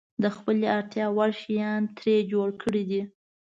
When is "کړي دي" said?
2.61-3.01